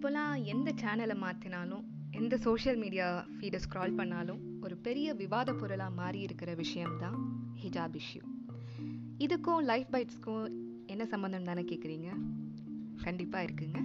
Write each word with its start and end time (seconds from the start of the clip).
எந்த 0.00 0.74
சேனலை 0.82 1.16
மாற்றினாலும் 1.22 1.82
எந்த 2.10 2.36
சோஷியல் 2.36 2.76
மீடியா 2.76 3.26
ஃபீடை 3.40 3.58
ஸ்க்ரால் 3.68 3.94
பண்ணாலும் 3.94 4.38
ஒரு 4.60 4.76
பெரிய 4.76 5.14
விவாத 5.14 5.52
பொருளாக 5.52 5.90
மாறி 5.90 6.20
இருக்கிற 6.20 6.54
விஷயம்தான் 6.54 7.42
ஹிஜாப் 7.62 7.98
இஷ்யூ 7.98 8.22
இதுக்கும் 9.18 9.62
லைஃப் 9.62 9.86
பைட்ஸ்க்கும் 9.90 10.52
என்ன 10.86 11.06
சம்மந்தம் 11.06 11.42
தானே 11.42 11.62
கேட்குறீங்க 11.62 12.08
கண்டிப்பாக 13.02 13.46
இருக்குங்க. 13.46 13.78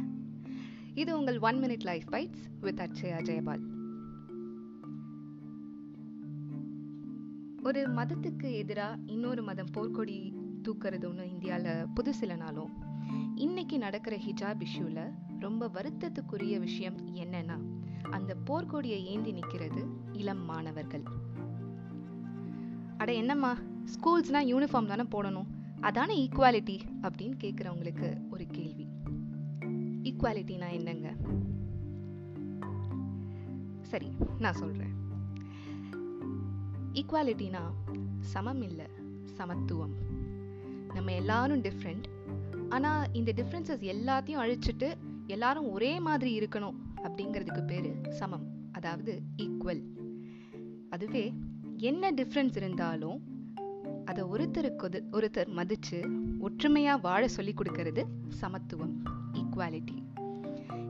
இது 0.94 1.18
உங்கள் 1.18 1.40
one 1.40 1.56
minute 1.56 1.80
life 1.80 2.04
bites 2.12 2.44
with 2.60 2.80
Atchaya 2.80 3.18
Jayapal. 3.22 3.62
ஒரு 7.64 7.90
மதத்துக்கு 7.90 8.52
எதிராக 8.52 9.00
இன்னொரு 9.06 9.44
மதம் 9.44 9.72
போர்க்கொடி 9.74 10.34
தூக்குறது 10.64 11.08
ஒன்று 11.08 11.30
இந்தியாவில் 11.30 11.88
புதுசிலனாலும் 11.96 12.70
இன்னைக்கு 13.36 13.78
நடக்கிற 13.78 14.18
ஹிஜாப் 14.18 14.62
இஷ்யூவில் 14.62 15.12
ரொம்ப 15.40 15.68
வருத்தத்துக்குரிய 15.68 16.60
விஷயம் 16.60 16.98
என்னன்னா 17.16 17.58
அந்த 18.12 18.36
போர்க்கொடியை 18.48 19.02
ஏந்தி 19.04 19.32
நிற்கிறது 19.32 19.86
இளம் 20.12 20.46
மாணவர்கள். 20.46 21.04
அட 22.98 23.14
என்னம்மா 23.14 23.58
ஸ்கூல்ஸ்னால் 23.94 24.50
யூனிஃபார்ம் 24.52 24.86
தானே 24.86 25.02
போடணும் 25.02 25.46
அதானே 25.80 26.28
ஈக்குவாலிட்டி 26.28 26.80
அப்படின்னு 27.02 27.36
கேட்குறவங்களுக்கு 27.44 28.30
ஒரு 28.30 28.46
கேள்வி. 28.46 28.88
ஈக்குவாலிட்டினா 30.04 30.72
என்னங்க? 30.72 31.16
சரி 33.82 34.12
நான் 34.40 34.54
சொல்கிறேன் 34.54 34.94
ஈக்குவாலிட்டினா 36.94 37.62
சமம் 38.20 38.62
இல்லை 38.62 38.86
சமத்துவம். 39.26 40.12
நம்ம 41.04 41.16
எல்லாரும் 41.16 41.62
டிஃப்ரெண்ட் 41.62 42.06
ஆனால் 42.70 43.08
இந்த 43.14 43.34
டிஃப்ரென்சஸ் 43.36 43.82
எல்லாத்தையும் 43.82 44.40
அழிச்சிட்டு 44.40 44.98
எல்லாரும் 45.28 45.72
ஒரே 45.72 46.00
மாதிரி 46.00 46.40
இருக்கணும் 46.40 46.76
அப்படிங்கிறதுக்கு 47.04 47.66
பேர் 47.66 48.02
சமம். 48.10 48.46
அதாவது 48.72 49.22
ஈக்குவல் 49.38 49.84
அதுவே 50.90 51.34
என்ன 51.78 52.12
டிஃப்ரென்ஸ் 52.12 52.56
இருந்தாலும் 52.56 53.24
அதை 54.06 54.24
ஒருத்தருக்கு 54.24 55.04
ஒருத்தர் 55.12 55.48
மதித்து 55.48 56.10
ஒற்றுமையாக 56.40 57.02
வாழ 57.02 57.28
சொல்லி 57.28 57.54
கொடுக்கறது 57.54 58.06
சமத்துவம் 58.28 59.04
ஈக்குவாலிட்டி 59.34 60.04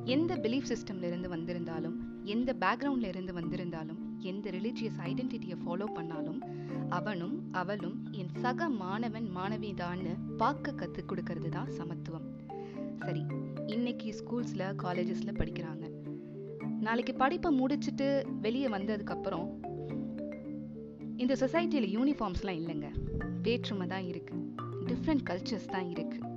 எந்த 0.03 0.35
பிலீஃப் 0.35 0.69
சிஸ்டம்ல 0.69 1.03
இருந்து 1.03 1.29
வந்திருந்தாலும் 1.29 1.97
எந்த 2.23 2.55
பேக்ரவுண்ட்ல 2.59 3.07
இருந்து 3.07 3.33
வந்திருந்தாலும் 3.33 4.12
எந்த 4.23 4.49
ரிலிஜியஸ் 4.49 4.99
ஐடென்டிட்டியை 5.03 5.57
ஃபாலோ 5.65 5.93
பண்ணாலும் 5.93 6.41
அவனும் 6.89 7.35
அவளும் 7.51 8.07
என் 8.11 8.31
சக 8.33 8.69
மாணவன் 8.69 9.27
மாணவிதான்னு 9.37 10.13
பார்க்க 10.37 10.71
கற்றுக் 10.71 11.09
கொடுக்கறது 11.11 11.49
தான் 11.49 11.69
சமத்துவம். 11.69 12.27
சரி 12.99 13.23
இன்னைக்கு 13.65 14.09
ஸ்கூல்ஸில் 14.19 14.65
காலேஜஸில் 14.83 15.37
படிக்கிறாங்க. 15.37 15.85
நாளைக்கு 16.79 17.13
படிப்பை 17.13 17.49
முடிச்சுட்டு 17.59 18.07
வெளியே 18.41 18.67
வந்ததுக்கப்புறம் 18.67 19.47
இந்த 21.17 21.35
சொசைட்டியில் 21.35 21.89
யூனிஃபார்ம்ஸ்லாம் 21.95 22.59
இல்லைங்க. 22.61 22.89
வேற்றுமை 23.41 23.87
தான் 23.87 24.03
இருக்குது 24.03 24.41
டிஃப்ரெண்ட் 24.87 25.25
கல்ச்சர்ஸ் 25.29 25.71
தான் 25.71 25.89
இருக்குது 25.89 26.31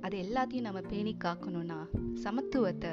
அது 0.00 0.16
எல்லாத்தையும் 0.18 0.68
நம்ம 0.68 0.80
பேணி 0.80 1.16
காக்கணும்னா 1.24 1.80
சமத்துவத்தை 2.24 2.92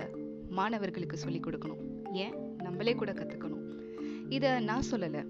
மாணவர்களுக்கு 0.49 1.17
சொல்லிக் 1.17 1.47
கொடுக்கணும். 1.47 1.81
ஏன்? 2.13 2.35
நம்மளே 2.63 2.93
கூட 2.95 3.11
கற்றுக்கணும் 3.13 3.58
இதை 4.29 4.63
நான் 4.63 4.83
சொல்லலை. 4.91 5.25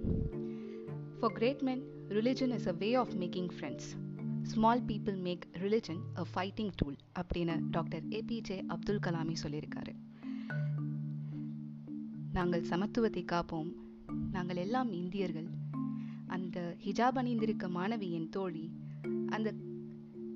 For 1.20 1.32
great 1.32 1.62
men 1.62 1.84
religion 2.08 2.54
is 2.54 2.68
a 2.68 2.72
way 2.72 2.94
of 2.94 3.14
making 3.20 3.50
friends 3.60 4.08
small 4.42 4.84
people 4.84 5.18
make 5.18 5.48
religion 5.52 6.00
a 6.18 6.26
fighting 6.36 6.70
tool 6.76 6.96
அப்படின்னு 7.20 7.62
டாக்டர் 7.72 8.08
ஏபிஜே 8.08 8.64
அப்துல் 8.68 9.00
கலாமி 9.00 9.36
சொல்லியிருக்காரு. 9.44 9.94
நாங்கள் 12.34 12.62
சமத்துவத்தை 12.62 13.26
காப்போம். 13.32 13.74
நாங்கள் 14.32 14.56
எல்லாம் 14.56 14.92
இந்தியர்கள். 14.92 15.48
அந்த 16.28 16.78
ஹிஜாப் 16.86 17.18
அணிந்திருக்க 17.18 17.68
மாணவி 17.68 18.12
என் 18.12 18.30
தோழி 18.30 18.72
அந்த 19.28 19.54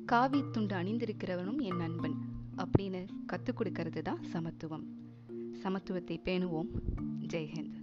காவி 0.05 0.43
துண்டு 0.51 0.75
அணிந்திருக்கிறவனும் 0.75 1.61
என் 1.61 1.75
நண்பன் 1.75 2.15
அப்படின்னு 2.57 3.07
கற்றுக் 3.25 3.61
கொடுக்கறது 3.61 4.01
தான் 4.01 4.23
சமத்துவம். 4.23 4.85
சமத்துவத்தை 5.63 6.19
பேணுவோம். 6.25 6.67
ஜெய்ஹிந்த் 7.27 7.82